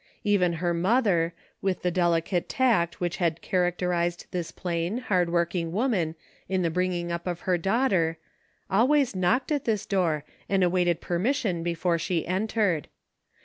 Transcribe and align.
Even 0.23 0.53
her 0.53 0.73
mother, 0.73 1.31
with 1.61 1.83
the 1.83 1.91
delicate 1.91 2.49
tact 2.49 2.99
which 2.99 3.17
had 3.17 3.39
characterized 3.43 4.25
this 4.31 4.49
plain, 4.49 4.97
hard 4.97 5.29
working 5.29 5.71
woman 5.71 6.15
in 6.49 6.63
the 6.63 6.71
bringing 6.71 7.11
up 7.11 7.27
of 7.27 7.41
her 7.41 7.55
daughter, 7.55 8.17
always 8.67 9.15
knocked 9.15 9.51
at 9.51 9.65
this 9.65 9.85
door, 9.85 10.25
and 10.49 10.63
awaited 10.63 11.01
permission 11.01 11.61
before 11.61 11.99
she 11.99 12.25
entered. 12.25 12.87